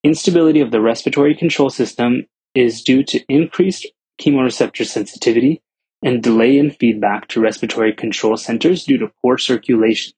Instability 0.03 0.61
of 0.61 0.71
the 0.71 0.79
respiratory 0.79 1.35
control 1.35 1.69
system 1.69 2.25
is 2.55 2.83
due 2.83 3.03
to 3.03 3.23
increased 3.27 3.87
chemoreceptor 4.21 4.85
sensitivity 4.85 5.61
and 6.01 6.23
delay 6.23 6.57
in 6.57 6.71
feedback 6.71 7.27
to 7.27 7.41
respiratory 7.41 7.93
control 7.93 8.37
centers 8.37 8.85
due 8.85 8.97
to 8.97 9.11
poor 9.21 9.37
circulation 9.37 10.13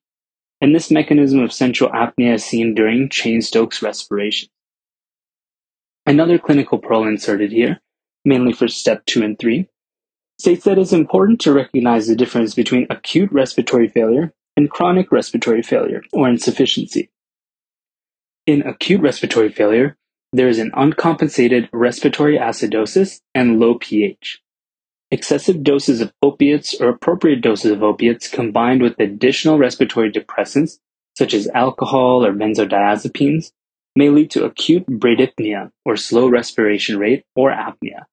and 0.62 0.72
this 0.72 0.92
mechanism 0.92 1.40
of 1.40 1.52
central 1.52 1.90
apnea 1.90 2.34
is 2.34 2.44
seen 2.44 2.72
during 2.72 3.08
Cheyne-Stokes 3.08 3.82
respiration. 3.82 4.48
Another 6.06 6.38
clinical 6.38 6.78
pearl 6.78 7.02
inserted 7.02 7.50
here, 7.50 7.80
mainly 8.24 8.52
for 8.52 8.68
step 8.68 9.04
2 9.06 9.24
and 9.24 9.38
3, 9.38 9.68
states 10.38 10.62
that 10.64 10.78
it's 10.78 10.92
important 10.92 11.40
to 11.40 11.52
recognize 11.52 12.06
the 12.06 12.14
difference 12.14 12.54
between 12.54 12.86
acute 12.90 13.32
respiratory 13.32 13.88
failure 13.88 14.32
and 14.56 14.70
chronic 14.70 15.10
respiratory 15.10 15.62
failure 15.62 16.02
or 16.12 16.28
insufficiency. 16.28 17.10
In 18.46 18.62
acute 18.62 19.00
respiratory 19.00 19.50
failure, 19.50 19.96
there 20.32 20.48
is 20.48 20.60
an 20.60 20.70
uncompensated 20.74 21.70
respiratory 21.72 22.38
acidosis 22.38 23.20
and 23.34 23.58
low 23.58 23.74
pH. 23.74 24.40
Excessive 25.12 25.62
doses 25.62 26.00
of 26.00 26.10
opiates 26.22 26.80
or 26.80 26.88
appropriate 26.88 27.42
doses 27.42 27.70
of 27.70 27.82
opiates 27.82 28.28
combined 28.28 28.80
with 28.80 28.98
additional 28.98 29.58
respiratory 29.58 30.10
depressants, 30.10 30.78
such 31.18 31.34
as 31.34 31.46
alcohol 31.48 32.24
or 32.24 32.32
benzodiazepines, 32.32 33.52
may 33.94 34.08
lead 34.08 34.30
to 34.30 34.46
acute 34.46 34.86
bradypnea 34.86 35.70
or 35.84 35.98
slow 35.98 36.26
respiration 36.26 36.98
rate 36.98 37.26
or 37.36 37.50
apnea. 37.50 38.06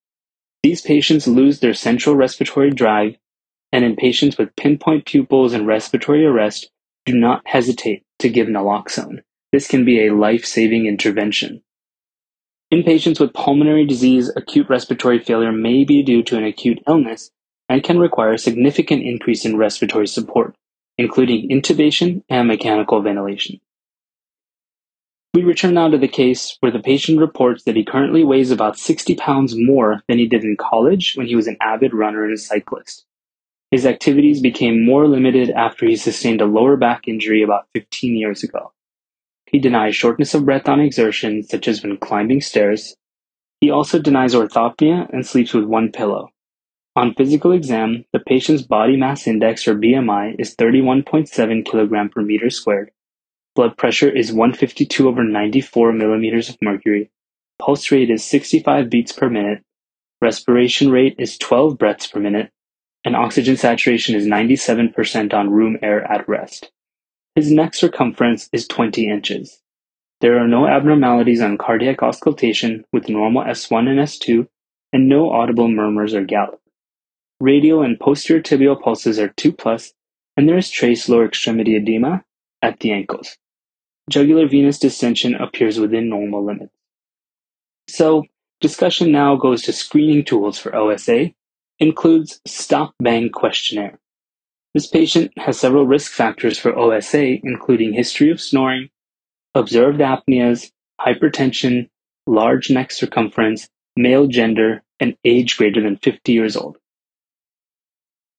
These 0.62 0.82
patients 0.82 1.26
lose 1.26 1.62
their 1.62 1.74
central 1.74 2.18
respiratory 2.18 2.72
drive, 2.72 3.16
and 3.72 3.86
in 3.86 3.96
patients 3.96 4.38
with 4.38 4.58
pinpoint 4.58 5.06
pupils 5.06 5.54
and 5.54 5.66
respiratory 5.66 6.26
arrest, 6.26 6.70
do 7.06 7.18
not 7.18 7.44
hesitate 7.46 8.04
to 8.20 8.28
give 8.28 8.50
naloxone. 8.50 9.22
This 9.54 9.70
can 9.70 9.86
be 9.86 10.06
a 10.06 10.14
life-saving 10.14 10.86
intervention. 10.86 11.64
In 12.72 12.84
patients 12.84 13.20
with 13.20 13.34
pulmonary 13.34 13.84
disease, 13.84 14.32
acute 14.36 14.70
respiratory 14.70 15.18
failure 15.18 15.52
may 15.52 15.84
be 15.84 16.04
due 16.04 16.22
to 16.22 16.38
an 16.38 16.44
acute 16.44 16.80
illness 16.88 17.32
and 17.68 17.84
can 17.84 17.98
require 17.98 18.34
a 18.34 18.38
significant 18.38 19.02
increase 19.02 19.44
in 19.44 19.58
respiratory 19.58 20.06
support, 20.06 20.56
including 20.96 21.50
intubation 21.50 22.22
and 22.30 22.48
mechanical 22.48 23.02
ventilation. 23.02 23.60
We 25.34 25.44
return 25.44 25.74
now 25.74 25.90
to 25.90 25.98
the 25.98 26.08
case 26.08 26.58
where 26.60 26.72
the 26.72 26.80
patient 26.80 27.20
reports 27.20 27.64
that 27.64 27.76
he 27.76 27.84
currently 27.84 28.24
weighs 28.24 28.52
about 28.52 28.78
60 28.78 29.16
pounds 29.16 29.56
more 29.56 30.02
than 30.08 30.20
he 30.20 30.28
did 30.28 30.44
in 30.44 30.56
college 30.56 31.16
when 31.16 31.26
he 31.26 31.36
was 31.36 31.48
an 31.48 31.58
avid 31.62 31.94
runner 31.94 32.24
and 32.24 32.40
cyclist. 32.40 33.04
His 33.72 33.86
activities 33.88 34.42
became 34.42 34.86
more 34.86 35.08
limited 35.08 35.50
after 35.50 35.88
he 35.88 35.96
sustained 35.96 36.42
a 36.42 36.46
lower 36.46 36.78
back 36.78 37.08
injury 37.08 37.42
about 37.42 37.68
15 37.74 38.16
years 38.16 38.44
ago. 38.44 38.74
He 39.52 39.60
denies 39.60 39.96
shortness 39.96 40.34
of 40.34 40.46
breath 40.46 40.70
on 40.70 40.80
exertion, 40.80 41.44
such 41.44 41.68
as 41.68 41.82
when 41.82 41.98
climbing 41.98 42.42
stairs. 42.42 42.96
He 43.62 43.72
also 43.72 44.00
denies 44.00 44.36
orthopnea 44.36 45.10
and 45.12 45.26
sleeps 45.26 45.54
with 45.54 45.66
one 45.66 45.92
pillow. 45.92 46.30
On 46.96 47.14
physical 47.14 47.52
exam, 47.52 48.06
the 48.14 48.20
patient's 48.20 48.62
body 48.62 48.96
mass 48.96 49.28
index 49.28 49.68
or 49.68 49.76
BMI 49.76 50.36
is 50.38 50.56
31.7 50.56 51.64
kg 51.64 52.12
per 52.12 52.22
meter 52.22 52.50
squared. 52.50 52.92
Blood 53.56 53.78
pressure 53.78 54.10
is 54.10 54.32
152 54.32 55.08
over 55.08 55.24
94 55.24 55.94
millimeters 55.94 56.50
of 56.50 56.58
mercury. 56.62 57.10
Pulse 57.58 57.92
rate 57.92 58.10
is 58.10 58.24
65 58.24 58.90
beats 58.90 59.12
per 59.12 59.30
minute. 59.30 59.64
Respiration 60.22 60.92
rate 60.92 61.16
is 61.18 61.38
12 61.38 61.78
breaths 61.78 62.08
per 62.08 62.20
minute. 62.20 62.52
And 63.04 63.16
oxygen 63.16 63.58
saturation 63.58 64.16
is 64.16 64.28
97% 64.28 65.34
on 65.34 65.50
room 65.50 65.78
air 65.82 66.04
at 66.12 66.28
rest. 66.28 66.72
His 67.36 67.52
neck 67.52 67.74
circumference 67.74 68.50
is 68.52 68.68
twenty 68.68 69.08
inches. 69.08 69.62
There 70.22 70.38
are 70.38 70.48
no 70.48 70.68
abnormalities 70.68 71.42
on 71.42 71.58
cardiac 71.58 72.04
auscultation 72.04 72.84
with 72.92 73.08
normal 73.08 73.44
S1 73.44 73.88
and 73.88 74.00
S2 74.00 74.48
and 74.92 75.08
no 75.08 75.32
audible 75.32 75.70
murmurs 75.70 76.14
or 76.14 76.24
gallop. 76.26 76.60
Radial 77.40 77.84
and 77.84 77.98
posterior 77.98 78.42
tibial 78.42 78.82
pulses 78.82 79.18
are 79.18 79.30
2 79.30 79.54
plus, 79.54 79.94
and 80.36 80.50
there 80.50 80.58
is 80.58 80.70
trace 80.70 81.08
lower 81.08 81.26
extremity 81.26 81.76
edema 81.76 82.26
at 82.62 82.80
the 82.82 82.92
ankles. 82.92 83.38
Jugular 84.10 84.48
venous 84.48 84.78
distension 84.78 85.36
appears 85.36 85.80
within 85.80 86.10
normal 86.10 86.44
limits. 86.44 86.74
So, 87.88 88.26
discussion 88.60 89.12
now 89.12 89.38
goes 89.38 89.62
to 89.64 89.74
screening 89.74 90.26
tools 90.26 90.58
for 90.58 90.76
OSA, 90.76 91.32
includes 91.80 92.42
stop 92.46 92.94
bang 93.00 93.30
questionnaire. 93.30 94.00
This 94.76 94.86
patient 94.86 95.32
has 95.38 95.60
several 95.60 95.88
risk 95.88 96.12
factors 96.12 96.60
for 96.60 96.78
OSA 96.78 97.40
including 97.44 97.94
history 97.94 98.30
of 98.30 98.40
snoring, 98.40 98.90
observed 99.56 100.00
apneas, 100.00 100.72
hypertension, 101.02 101.90
large 102.28 102.70
neck 102.70 102.92
circumference, 102.92 103.68
male 103.96 104.28
gender, 104.28 104.84
and 105.00 105.18
age 105.24 105.58
greater 105.58 105.82
than 105.82 105.98
50 105.98 106.32
years 106.32 106.56
old. 106.56 106.78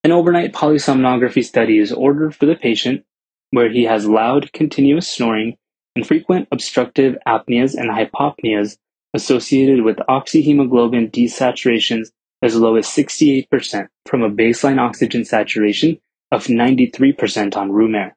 An 0.04 0.12
overnight 0.12 0.52
polysomnography 0.52 1.44
study 1.44 1.78
is 1.78 1.92
ordered 1.92 2.34
for 2.34 2.46
the 2.46 2.54
patient 2.54 3.04
where 3.50 3.68
he 3.68 3.84
has 3.84 4.06
loud 4.06 4.52
continuous 4.52 5.08
snoring 5.08 5.56
and 5.96 6.06
frequent 6.06 6.46
obstructive 6.52 7.16
apneas 7.26 7.74
and 7.74 7.90
hypopneas 7.90 8.78
associated 9.14 9.82
with 9.82 9.96
oxyhemoglobin 10.08 11.10
desaturations 11.10 12.12
as 12.40 12.54
low 12.54 12.76
as 12.76 12.86
68% 12.86 13.88
from 14.06 14.22
a 14.22 14.30
baseline 14.30 14.78
oxygen 14.78 15.24
saturation 15.24 15.98
of 16.32 16.46
93% 16.46 17.56
on 17.56 17.94
air. 17.94 18.16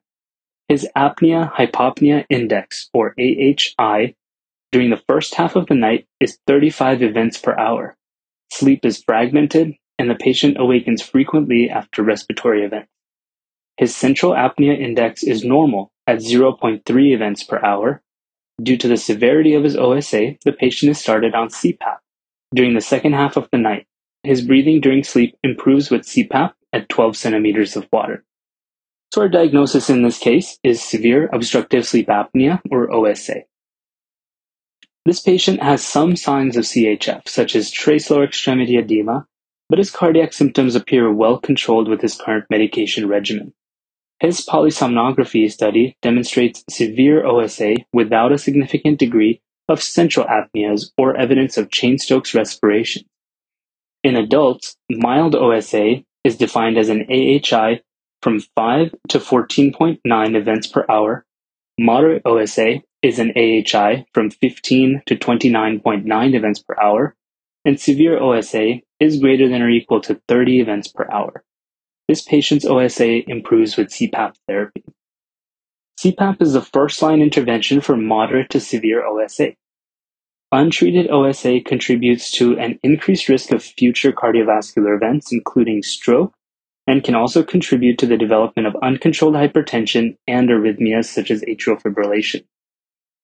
His 0.68 0.88
apnea-hypopnea 0.96 2.24
index, 2.30 2.88
or 2.94 3.14
AHI, 3.18 4.14
during 4.72 4.90
the 4.90 5.02
first 5.08 5.34
half 5.34 5.56
of 5.56 5.66
the 5.66 5.74
night 5.74 6.06
is 6.20 6.38
35 6.46 7.02
events 7.02 7.38
per 7.38 7.56
hour. 7.56 7.96
Sleep 8.50 8.84
is 8.84 9.02
fragmented, 9.02 9.74
and 9.98 10.10
the 10.10 10.14
patient 10.14 10.56
awakens 10.58 11.02
frequently 11.02 11.70
after 11.70 12.02
respiratory 12.02 12.64
events. 12.64 12.90
His 13.76 13.94
central 13.94 14.32
apnea 14.32 14.78
index 14.78 15.22
is 15.22 15.44
normal 15.44 15.92
at 16.06 16.18
0.3 16.18 17.14
events 17.14 17.42
per 17.42 17.58
hour. 17.64 18.02
Due 18.62 18.76
to 18.76 18.88
the 18.88 18.96
severity 18.96 19.54
of 19.54 19.64
his 19.64 19.76
OSA, 19.76 20.36
the 20.44 20.52
patient 20.52 20.90
is 20.90 20.98
started 20.98 21.34
on 21.34 21.48
CPAP 21.48 21.98
during 22.54 22.74
the 22.74 22.80
second 22.80 23.14
half 23.14 23.36
of 23.36 23.48
the 23.50 23.58
night. 23.58 23.86
His 24.22 24.42
breathing 24.42 24.80
during 24.80 25.02
sleep 25.02 25.36
improves 25.42 25.90
with 25.90 26.02
CPAP 26.02 26.52
at 26.74 26.88
12 26.88 27.16
centimeters 27.16 27.76
of 27.76 27.88
water. 27.92 28.24
So 29.14 29.22
our 29.22 29.28
diagnosis 29.28 29.88
in 29.88 30.02
this 30.02 30.18
case 30.18 30.58
is 30.64 30.82
severe 30.82 31.30
obstructive 31.32 31.86
sleep 31.86 32.08
apnea 32.08 32.60
or 32.70 32.92
OSA. 32.92 33.44
This 35.06 35.20
patient 35.20 35.62
has 35.62 35.84
some 35.84 36.16
signs 36.16 36.56
of 36.56 36.64
CHF, 36.64 37.28
such 37.28 37.54
as 37.54 37.70
trace 37.70 38.10
lower 38.10 38.24
extremity 38.24 38.76
edema, 38.76 39.26
but 39.68 39.78
his 39.78 39.90
cardiac 39.90 40.32
symptoms 40.32 40.74
appear 40.74 41.12
well 41.12 41.38
controlled 41.38 41.88
with 41.88 42.00
his 42.00 42.16
current 42.16 42.46
medication 42.50 43.06
regimen. 43.06 43.54
His 44.18 44.44
polysomnography 44.44 45.50
study 45.52 45.96
demonstrates 46.02 46.64
severe 46.68 47.24
OSA 47.24 47.76
without 47.92 48.32
a 48.32 48.38
significant 48.38 48.98
degree 48.98 49.42
of 49.68 49.82
central 49.82 50.26
apneas 50.26 50.90
or 50.98 51.16
evidence 51.16 51.56
of 51.56 51.70
Cheyne-Stokes 51.70 52.34
respiration. 52.34 53.04
In 54.02 54.16
adults, 54.16 54.76
mild 54.90 55.34
OSA 55.34 56.02
is 56.24 56.36
defined 56.36 56.78
as 56.78 56.88
an 56.88 57.06
AHI 57.10 57.82
from 58.22 58.40
5 58.40 58.94
to 59.10 59.18
14.9 59.18 60.36
events 60.36 60.66
per 60.66 60.84
hour. 60.88 61.24
Moderate 61.78 62.22
OSA 62.24 62.82
is 63.02 63.18
an 63.18 63.32
AHI 63.36 64.06
from 64.14 64.30
15 64.30 65.02
to 65.06 65.16
29.9 65.16 66.34
events 66.34 66.62
per 66.62 66.74
hour, 66.82 67.14
and 67.64 67.78
severe 67.78 68.18
OSA 68.18 68.80
is 68.98 69.20
greater 69.20 69.48
than 69.48 69.60
or 69.60 69.68
equal 69.68 70.00
to 70.00 70.20
30 70.26 70.60
events 70.60 70.88
per 70.88 71.06
hour. 71.12 71.44
This 72.08 72.22
patient's 72.22 72.64
OSA 72.64 73.28
improves 73.30 73.76
with 73.76 73.88
CPAP 73.88 74.34
therapy. 74.48 74.84
CPAP 76.00 76.42
is 76.42 76.52
the 76.52 76.62
first-line 76.62 77.20
intervention 77.20 77.80
for 77.80 77.96
moderate 77.96 78.50
to 78.50 78.60
severe 78.60 79.04
OSA. 79.04 79.54
Untreated 80.54 81.10
OSA 81.10 81.62
contributes 81.62 82.30
to 82.30 82.56
an 82.60 82.78
increased 82.84 83.28
risk 83.28 83.50
of 83.50 83.60
future 83.60 84.12
cardiovascular 84.12 84.94
events, 84.94 85.32
including 85.32 85.82
stroke, 85.82 86.32
and 86.86 87.02
can 87.02 87.16
also 87.16 87.42
contribute 87.42 87.98
to 87.98 88.06
the 88.06 88.16
development 88.16 88.68
of 88.68 88.76
uncontrolled 88.80 89.34
hypertension 89.34 90.16
and 90.28 90.48
arrhythmias 90.50 91.06
such 91.06 91.32
as 91.32 91.42
atrial 91.42 91.82
fibrillation. 91.82 92.44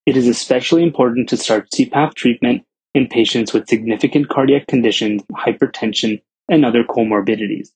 It 0.07 0.17
is 0.17 0.27
especially 0.27 0.83
important 0.83 1.29
to 1.29 1.37
start 1.37 1.71
CPAP 1.71 2.15
treatment 2.15 2.65
in 2.97 3.07
patients 3.07 3.53
with 3.53 3.69
significant 3.69 4.29
cardiac 4.29 4.67
conditions, 4.67 5.23
hypertension, 5.33 6.23
and 6.49 6.65
other 6.65 6.83
comorbidities. 6.83 7.69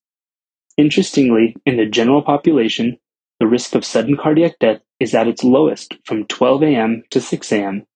Interestingly, 0.76 1.54
in 1.64 1.76
the 1.76 1.86
general 1.86 2.22
population, 2.22 2.98
the 3.38 3.46
risk 3.46 3.76
of 3.76 3.84
sudden 3.84 4.16
cardiac 4.16 4.58
death 4.58 4.80
is 4.98 5.14
at 5.14 5.28
its 5.28 5.44
lowest 5.44 5.94
from 6.04 6.26
12 6.26 6.64
a.m. 6.64 7.04
to 7.10 7.20
6 7.20 7.52
a.m. 7.52 7.86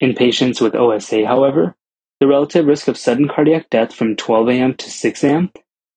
In 0.00 0.14
patients 0.14 0.60
with 0.60 0.76
OSA, 0.76 1.26
however, 1.26 1.76
the 2.20 2.28
relative 2.28 2.66
risk 2.66 2.86
of 2.86 2.96
sudden 2.96 3.28
cardiac 3.28 3.68
death 3.68 3.92
from 3.92 4.14
12 4.14 4.48
a.m. 4.50 4.74
to 4.74 4.90
6 4.90 5.24
a.m. 5.24 5.50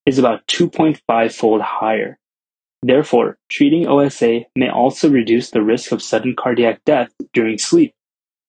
is 0.05 0.17
about 0.17 0.47
2.5 0.47 1.33
fold 1.33 1.61
higher. 1.61 2.17
Therefore, 2.81 3.37
treating 3.47 3.87
OSA 3.87 4.41
may 4.55 4.69
also 4.69 5.09
reduce 5.09 5.51
the 5.51 5.61
risk 5.61 5.91
of 5.91 6.01
sudden 6.01 6.35
cardiac 6.35 6.83
death 6.83 7.11
during 7.31 7.59
sleep, 7.59 7.93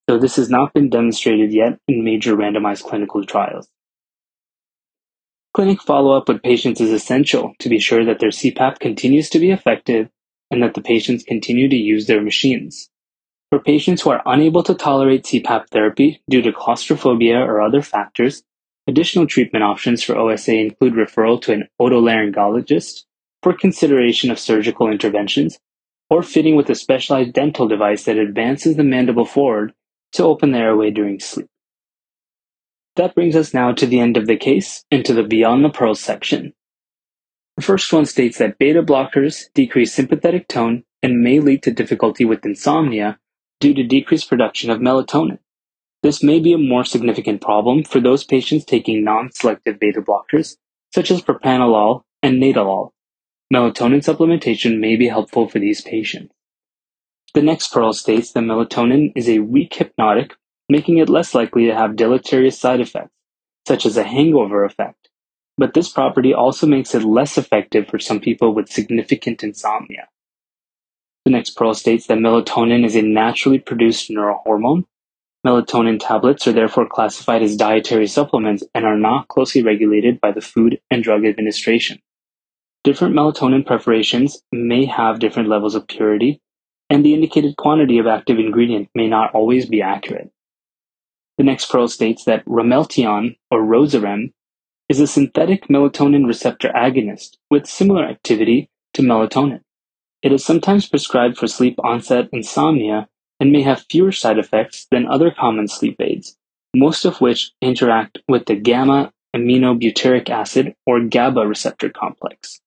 though 0.06 0.18
this 0.18 0.36
has 0.36 0.48
not 0.48 0.72
been 0.72 0.88
demonstrated 0.88 1.52
yet 1.52 1.78
in 1.86 2.02
major 2.02 2.34
randomized 2.34 2.84
clinical 2.84 3.24
trials. 3.24 3.68
Clinic 5.52 5.82
follow-up 5.82 6.28
with 6.28 6.42
patients 6.42 6.80
is 6.80 6.90
essential 6.90 7.52
to 7.58 7.68
be 7.68 7.78
sure 7.78 8.06
that 8.06 8.20
their 8.20 8.30
CPAP 8.30 8.78
continues 8.78 9.28
to 9.28 9.38
be 9.38 9.50
effective 9.50 10.08
and 10.50 10.62
that 10.62 10.72
the 10.72 10.80
patients 10.80 11.24
continue 11.24 11.68
to 11.68 11.76
use 11.76 12.06
their 12.06 12.22
machines. 12.22 12.88
For 13.52 13.58
patients 13.58 14.00
who 14.00 14.08
are 14.08 14.22
unable 14.24 14.62
to 14.62 14.74
tolerate 14.74 15.24
CPAP 15.24 15.68
therapy 15.68 16.22
due 16.26 16.40
to 16.40 16.54
claustrophobia 16.54 17.38
or 17.38 17.60
other 17.60 17.82
factors, 17.82 18.42
additional 18.86 19.26
treatment 19.26 19.62
options 19.62 20.02
for 20.02 20.16
OSA 20.16 20.56
include 20.56 20.94
referral 20.94 21.38
to 21.42 21.52
an 21.52 21.68
otolaryngologist 21.78 23.02
for 23.42 23.52
consideration 23.52 24.30
of 24.30 24.38
surgical 24.38 24.88
interventions, 24.88 25.58
or 26.08 26.22
fitting 26.22 26.56
with 26.56 26.70
a 26.70 26.74
specialized 26.74 27.34
dental 27.34 27.68
device 27.68 28.04
that 28.04 28.16
advances 28.16 28.76
the 28.76 28.84
mandible 28.84 29.26
forward 29.26 29.74
to 30.12 30.24
open 30.24 30.52
the 30.52 30.58
airway 30.58 30.90
during 30.90 31.20
sleep. 31.20 31.48
That 32.96 33.14
brings 33.14 33.36
us 33.36 33.52
now 33.52 33.72
to 33.72 33.84
the 33.84 34.00
end 34.00 34.16
of 34.16 34.26
the 34.26 34.38
case 34.38 34.82
and 34.90 35.04
to 35.04 35.12
the 35.12 35.24
Beyond 35.24 35.62
the 35.62 35.68
Pearls 35.68 36.00
section. 36.00 36.54
The 37.58 37.62
first 37.64 37.92
one 37.92 38.06
states 38.06 38.38
that 38.38 38.56
beta 38.56 38.82
blockers 38.82 39.52
decrease 39.52 39.92
sympathetic 39.92 40.48
tone 40.48 40.84
and 41.02 41.20
may 41.20 41.38
lead 41.38 41.62
to 41.64 41.70
difficulty 41.70 42.24
with 42.24 42.46
insomnia 42.46 43.18
due 43.62 43.74
to 43.74 43.84
decreased 43.84 44.28
production 44.28 44.70
of 44.70 44.80
melatonin. 44.80 45.38
This 46.02 46.22
may 46.22 46.40
be 46.40 46.52
a 46.52 46.58
more 46.58 46.84
significant 46.84 47.40
problem 47.40 47.84
for 47.84 48.00
those 48.00 48.24
patients 48.24 48.64
taking 48.64 49.04
non-selective 49.04 49.78
beta 49.78 50.02
blockers, 50.02 50.56
such 50.92 51.12
as 51.12 51.22
propranolol 51.22 52.02
and 52.22 52.42
nadolol, 52.42 52.90
Melatonin 53.52 54.00
supplementation 54.00 54.80
may 54.80 54.96
be 54.96 55.08
helpful 55.08 55.46
for 55.46 55.58
these 55.58 55.82
patients. 55.82 56.34
The 57.34 57.42
next 57.42 57.70
pearl 57.70 57.92
states 57.92 58.32
that 58.32 58.40
melatonin 58.40 59.12
is 59.14 59.28
a 59.28 59.40
weak 59.40 59.74
hypnotic, 59.74 60.34
making 60.70 60.98
it 60.98 61.10
less 61.10 61.34
likely 61.34 61.66
to 61.66 61.74
have 61.74 61.94
deleterious 61.94 62.58
side 62.58 62.80
effects, 62.80 63.12
such 63.68 63.84
as 63.84 63.98
a 63.98 64.04
hangover 64.04 64.64
effect. 64.64 65.10
But 65.58 65.74
this 65.74 65.90
property 65.90 66.32
also 66.32 66.66
makes 66.66 66.94
it 66.94 67.04
less 67.04 67.36
effective 67.36 67.88
for 67.88 67.98
some 67.98 68.20
people 68.20 68.54
with 68.54 68.70
significant 68.70 69.42
insomnia. 69.42 70.08
The 71.24 71.30
next 71.30 71.50
pearl 71.50 71.74
states 71.74 72.06
that 72.06 72.18
melatonin 72.18 72.84
is 72.84 72.96
a 72.96 73.02
naturally 73.02 73.58
produced 73.58 74.10
neurohormone. 74.10 74.84
Melatonin 75.46 75.98
tablets 76.00 76.46
are 76.46 76.52
therefore 76.52 76.88
classified 76.88 77.42
as 77.42 77.56
dietary 77.56 78.06
supplements 78.06 78.64
and 78.74 78.84
are 78.84 78.98
not 78.98 79.28
closely 79.28 79.62
regulated 79.62 80.20
by 80.20 80.32
the 80.32 80.40
Food 80.40 80.80
and 80.90 81.02
Drug 81.02 81.24
Administration. 81.24 82.00
Different 82.84 83.14
melatonin 83.14 83.64
preparations 83.64 84.42
may 84.50 84.84
have 84.86 85.20
different 85.20 85.48
levels 85.48 85.76
of 85.76 85.86
purity, 85.86 86.40
and 86.90 87.04
the 87.04 87.14
indicated 87.14 87.56
quantity 87.56 87.98
of 87.98 88.06
active 88.08 88.38
ingredient 88.38 88.88
may 88.94 89.06
not 89.08 89.32
always 89.34 89.66
be 89.66 89.80
accurate. 89.80 90.30
The 91.38 91.44
next 91.44 91.70
pearl 91.70 91.88
states 91.88 92.24
that 92.24 92.44
Ramelteon, 92.44 93.36
or 93.50 93.62
Rozerem, 93.62 94.32
is 94.88 95.00
a 95.00 95.06
synthetic 95.06 95.68
melatonin 95.68 96.26
receptor 96.26 96.68
agonist 96.68 97.36
with 97.50 97.66
similar 97.66 98.04
activity 98.04 98.68
to 98.94 99.02
melatonin. 99.02 99.60
It 100.22 100.32
is 100.32 100.44
sometimes 100.44 100.88
prescribed 100.88 101.36
for 101.36 101.48
sleep 101.48 101.74
onset 101.82 102.28
insomnia 102.32 103.08
and 103.40 103.50
may 103.50 103.62
have 103.62 103.86
fewer 103.90 104.12
side 104.12 104.38
effects 104.38 104.86
than 104.90 105.08
other 105.08 105.32
common 105.32 105.66
sleep 105.66 105.96
aids, 106.00 106.36
most 106.76 107.04
of 107.04 107.20
which 107.20 107.50
interact 107.60 108.18
with 108.28 108.46
the 108.46 108.54
gamma 108.54 109.12
aminobutyric 109.34 110.30
acid 110.30 110.76
or 110.86 111.00
GABA 111.00 111.46
receptor 111.46 111.90
complex. 111.90 112.60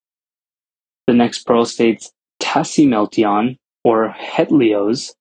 The 1.07 1.13
next 1.13 1.45
pearl 1.45 1.65
states 1.65 2.11
tasimelteon, 2.41 3.57
or 3.83 4.09
Hetlioz, 4.09 5.13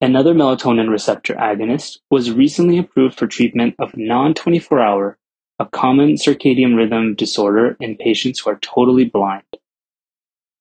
another 0.00 0.32
melatonin 0.32 0.88
receptor 0.88 1.34
agonist, 1.34 1.98
was 2.10 2.30
recently 2.30 2.78
approved 2.78 3.18
for 3.18 3.26
treatment 3.26 3.74
of 3.78 3.96
non-24 3.96 4.80
hour, 4.80 5.18
a 5.58 5.66
common 5.66 6.14
circadian 6.14 6.76
rhythm 6.76 7.14
disorder 7.14 7.76
in 7.80 7.96
patients 7.96 8.40
who 8.40 8.50
are 8.50 8.58
totally 8.60 9.04
blind. 9.04 9.44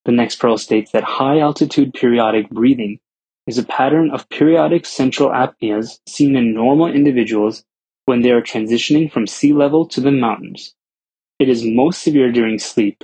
The 0.06 0.12
next 0.12 0.38
pearl 0.38 0.58
states 0.58 0.92
that 0.92 1.04
high 1.04 1.40
altitude 1.40 1.94
periodic 1.94 2.50
breathing 2.50 3.00
is 3.48 3.58
a 3.58 3.66
pattern 3.66 4.12
of 4.12 4.30
periodic 4.30 4.86
central 4.86 5.30
apneas 5.30 6.00
seen 6.08 6.36
in 6.36 6.54
normal 6.54 6.88
individuals 6.88 7.64
when 8.06 8.22
they 8.22 8.32
are 8.32 8.42
transitioning 8.42 9.12
from 9.12 9.28
sea 9.28 9.54
level 9.54 9.88
to 9.88 10.02
the 10.02 10.12
mountains. 10.12 10.74
It 11.40 11.50
is 11.50 11.66
most 11.66 12.02
severe 12.02 12.32
during 12.32 12.60
sleep 12.60 13.04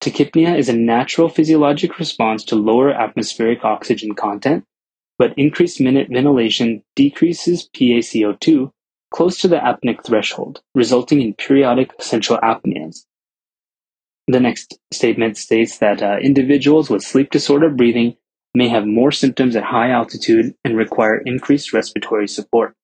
Tachypnea 0.00 0.56
is 0.56 0.70
a 0.70 0.76
natural 0.76 1.28
physiologic 1.28 1.98
response 1.98 2.42
to 2.44 2.56
lower 2.56 2.90
atmospheric 2.90 3.64
oxygen 3.64 4.14
content, 4.14 4.64
but 5.18 5.34
increased 5.36 5.78
minute 5.78 6.08
ventilation 6.10 6.82
decreases 6.96 7.68
PaCO2 7.76 8.70
close 9.12 9.38
to 9.40 9.48
the 9.48 9.56
apneic 9.56 10.02
threshold, 10.04 10.62
resulting 10.74 11.20
in 11.20 11.34
periodic 11.34 11.92
central 12.00 12.38
apneas. 12.38 13.04
The 14.30 14.38
next 14.38 14.78
statement 14.92 15.36
states 15.36 15.78
that 15.78 16.00
uh, 16.00 16.18
individuals 16.22 16.88
with 16.88 17.02
sleep 17.02 17.30
disorder 17.30 17.68
breathing 17.68 18.16
may 18.54 18.68
have 18.68 18.86
more 18.86 19.10
symptoms 19.10 19.56
at 19.56 19.64
high 19.64 19.90
altitude 19.90 20.54
and 20.62 20.76
require 20.76 21.16
increased 21.26 21.72
respiratory 21.72 22.28
support. 22.28 22.76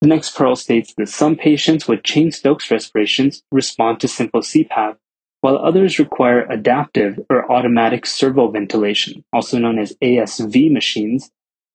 The 0.00 0.08
next 0.08 0.34
pearl 0.34 0.56
states 0.56 0.94
that 0.96 1.10
some 1.10 1.36
patients 1.36 1.86
with 1.86 2.04
Cheyne-Stokes 2.04 2.70
respirations 2.70 3.42
respond 3.52 4.00
to 4.00 4.08
simple 4.08 4.40
CPAP, 4.40 4.96
while 5.42 5.58
others 5.58 5.98
require 5.98 6.46
adaptive 6.46 7.20
or 7.28 7.52
automatic 7.52 8.04
servoventilation, 8.04 9.22
also 9.34 9.58
known 9.58 9.78
as 9.78 9.94
ASV 10.02 10.72
machines, 10.72 11.30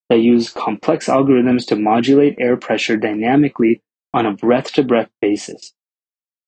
that 0.09 0.21
use 0.21 0.49
complex 0.49 1.05
algorithms 1.05 1.67
to 1.67 1.75
modulate 1.75 2.37
air 2.39 2.57
pressure 2.57 2.97
dynamically 2.97 3.83
on 4.11 4.25
a 4.25 4.33
breath-to-breath 4.33 5.11
basis. 5.21 5.75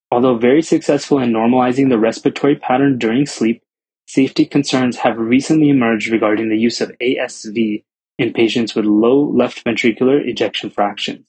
Although 0.09 0.37
very 0.37 0.61
successful 0.61 1.19
in 1.19 1.33
normalizing 1.33 1.89
the 1.89 1.99
respiratory 1.99 2.55
pattern 2.55 2.97
during 2.97 3.25
sleep, 3.25 3.61
safety 4.07 4.45
concerns 4.45 4.97
have 4.97 5.17
recently 5.17 5.69
emerged 5.69 6.09
regarding 6.09 6.49
the 6.49 6.57
use 6.57 6.79
of 6.79 6.97
ASV 7.01 7.83
in 8.17 8.33
patients 8.33 8.73
with 8.73 8.85
low 8.85 9.29
left 9.29 9.65
ventricular 9.65 10.25
ejection 10.25 10.69
fraction. 10.69 11.25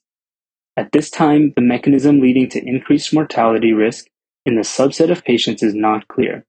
At 0.77 0.93
this 0.93 1.11
time, 1.11 1.53
the 1.57 1.63
mechanism 1.63 2.21
leading 2.21 2.49
to 2.51 2.65
increased 2.65 3.13
mortality 3.13 3.73
risk 3.73 4.07
in 4.47 4.55
the 4.55 4.63
subset 4.63 5.11
of 5.11 5.25
patients 5.25 5.63
is 5.63 5.75
not 5.75 6.07
clear. 6.07 6.47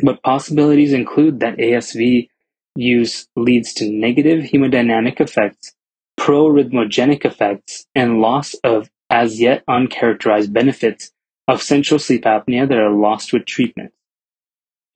But 0.00 0.22
possibilities 0.24 0.92
include 0.92 1.38
that 1.40 1.58
ASV 1.58 2.28
use 2.74 3.28
leads 3.36 3.72
to 3.74 3.88
negative 3.88 4.44
hemodynamic 4.44 5.20
effects, 5.20 5.72
pro-rhythmogenic 6.16 7.24
effects, 7.24 7.86
and 7.94 8.20
loss 8.20 8.54
of 8.64 8.90
as 9.08 9.40
yet 9.40 9.64
uncharacterized 9.66 10.52
benefits 10.52 11.12
of 11.50 11.62
central 11.62 11.98
sleep 11.98 12.22
apnea 12.22 12.68
that 12.68 12.78
are 12.78 12.92
lost 12.92 13.32
with 13.32 13.44
treatment. 13.44 13.92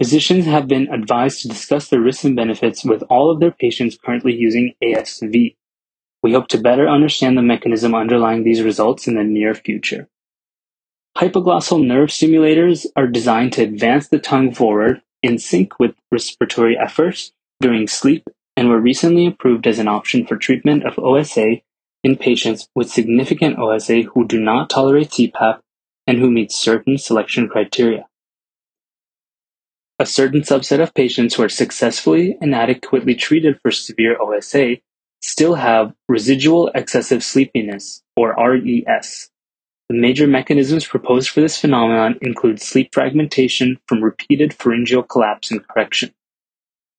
Physicians 0.01 0.45
have 0.45 0.69
been 0.69 0.89
advised 0.89 1.43
to 1.43 1.49
discuss 1.49 1.89
the 1.89 2.01
risks 2.01 2.25
and 2.25 2.37
benefits 2.37 2.85
with 2.85 3.03
all 3.11 3.31
of 3.31 3.41
their 3.41 3.51
patients 3.51 3.99
currently 4.03 4.35
using 4.35 4.75
ASV. 4.83 5.57
We 6.23 6.33
hope 6.33 6.47
to 6.49 6.59
better 6.59 6.89
understand 6.89 7.37
the 7.37 7.43
mechanism 7.43 7.95
underlying 7.95 8.45
these 8.45 8.63
results 8.63 9.09
in 9.09 9.17
the 9.17 9.25
near 9.25 9.55
future. 9.55 10.09
Hypoglossal 11.19 11.85
nerve 11.85 12.11
stimulators 12.11 12.87
are 12.95 13.09
designed 13.09 13.53
to 13.55 13.63
advance 13.63 14.09
the 14.09 14.19
tongue 14.21 14.55
forward 14.55 15.03
in 15.23 15.39
sync 15.39 15.81
with 15.81 15.95
respiratory 16.13 16.77
efforts 16.79 17.33
during 17.61 17.89
sleep 17.89 18.29
and 18.57 18.69
were 18.69 18.81
recently 18.81 19.27
approved 19.27 19.67
as 19.67 19.81
an 19.81 19.89
option 19.89 20.25
for 20.25 20.37
treatment 20.37 20.85
of 20.85 20.99
OSA 20.99 21.63
in 22.05 22.17
patients 22.17 22.69
with 22.77 22.91
significant 22.91 23.59
OSA 23.59 24.03
who 24.03 24.27
do 24.27 24.41
not 24.41 24.71
tolerate 24.71 25.11
CPAP 25.11 25.61
and 26.07 26.19
who 26.19 26.31
meet 26.31 26.53
certain 26.53 26.99
selection 26.99 27.49
criteria. 27.49 28.07
A 29.99 30.07
certain 30.07 30.43
subset 30.43 30.83
of 30.83 30.95
patients 30.95 31.35
who 31.35 31.45
are 31.45 31.49
successfully 31.51 32.37
and 32.41 32.55
adequately 32.55 33.15
treated 33.15 33.61
for 33.63 33.71
severe 33.73 34.19
OSA 34.21 34.79
still 35.23 35.55
have 35.57 35.95
residual 36.09 36.71
excessive 36.75 37.25
sleepiness, 37.25 38.03
or 38.17 38.35
RES. 38.39 39.31
The 39.89 39.97
major 39.97 40.27
mechanisms 40.27 40.87
proposed 40.87 41.31
for 41.31 41.43
this 41.43 41.61
phenomenon 41.61 42.19
include 42.23 42.61
sleep 42.61 42.91
fragmentation 42.95 43.79
from 43.89 44.05
repeated 44.05 44.55
pharyngeal 44.55 45.05
collapse 45.05 45.53
and 45.53 45.67
correction, 45.69 46.13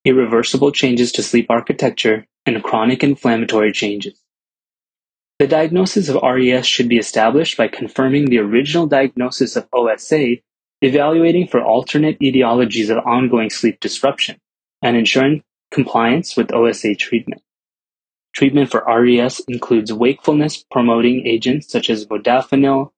irreversible 0.06 0.72
changes 0.74 1.12
to 1.14 1.24
sleep 1.24 1.48
architecture, 1.50 2.28
and 2.46 2.64
chronic 2.64 3.04
inflammatory 3.04 3.74
changes. 3.74 4.20
The 5.38 5.48
diagnosis 5.48 6.08
of 6.08 6.22
RES 6.24 6.66
should 6.66 6.88
be 6.88 6.98
established 6.98 7.58
by 7.58 7.68
confirming 7.68 8.26
the 8.26 8.40
original 8.40 8.88
diagnosis 8.88 9.58
of 9.58 9.68
OSA, 9.74 10.38
evaluating 10.82 11.48
for 11.48 11.62
alternate 11.62 12.18
etiologies 12.20 12.90
of 12.90 13.06
ongoing 13.06 13.50
sleep 13.50 13.82
disruption, 13.82 14.40
and 14.82 14.96
ensuring 14.96 15.44
compliance 15.72 16.38
with 16.38 16.54
OSA 16.54 16.96
treatment. 16.96 17.42
Treatment 18.34 18.72
for 18.72 18.86
RES 18.88 19.42
includes 19.50 19.92
wakefulness-promoting 19.92 21.28
agents 21.28 21.70
such 21.70 21.90
as 21.90 22.06
modafinil, 22.06 22.92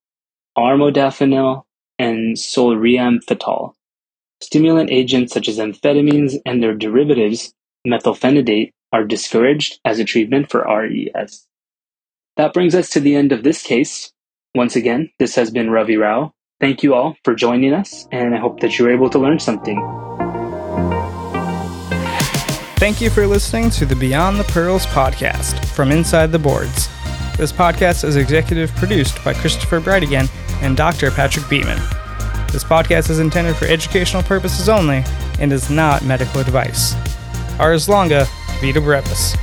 armodafinil, 0.56 1.63
and 1.97 2.36
solriamfetol. 2.36 3.73
Stimulant 4.41 4.91
agents 4.91 5.34
such 5.34 5.47
as 5.47 5.58
amphetamines 5.58 6.36
and 6.45 6.62
their 6.62 6.76
derivatives, 6.76 7.56
methylphenidate, 7.88 8.73
are 8.93 9.04
discouraged 9.04 9.80
as 9.84 9.97
a 9.97 10.06
treatment 10.06 10.52
for 10.52 10.62
RES. 10.62 11.47
That 12.38 12.54
brings 12.54 12.76
us 12.76 12.89
to 12.91 13.00
the 13.00 13.15
end 13.15 13.32
of 13.32 13.43
this 13.43 13.63
case. 13.63 14.12
Once 14.54 14.76
again, 14.76 15.10
this 15.17 15.34
has 15.36 15.50
been 15.50 15.71
Ravi 15.71 15.97
Rao. 15.97 16.34
Thank 16.60 16.84
you 16.84 16.93
all 16.93 17.15
for 17.23 17.34
joining 17.34 17.73
us, 17.73 18.08
and 18.12 18.36
I 18.36 18.38
hope 18.38 18.60
that 18.60 18.78
you 18.78 18.86
were 18.86 18.91
able 18.91 19.10
to 19.10 19.17
learn 19.17 19.39
something. 19.39 19.78
Thank 22.78 23.02
you 23.02 23.10
for 23.10 23.26
listening 23.26 23.71
to 23.71 23.88
the 23.88 23.95
Beyond 23.95 24.39
the 24.39 24.43
Pearls 24.43 24.86
podcast 24.86 25.65
from 25.65 25.91
Inside 25.91 26.32
the 26.32 26.38
Boards. 26.38 26.88
This 27.38 27.52
podcast 27.52 28.04
is 28.04 28.15
executive 28.15 28.69
produced 28.76 29.23
by 29.23 29.34
Christopher 29.34 29.80
Breitigan 29.80 30.30
and 30.62 30.78
Dr. 30.78 31.10
Patrick 31.10 31.50
Beeman. 31.50 31.80
This 32.52 32.63
podcast 32.63 33.10
is 33.10 33.17
intended 33.17 33.56
for 33.56 33.65
educational 33.65 34.21
purposes 34.21 34.69
only 34.69 35.04
and 35.39 35.52
is 35.52 35.71
not 35.71 36.06
medical 36.06 36.39
advice. 36.39 36.93
Ars 37.60 37.89
longa, 37.89 38.28
vita 38.62 38.80
brevis. 38.80 39.36